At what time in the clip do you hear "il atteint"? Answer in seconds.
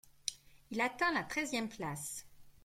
0.71-1.13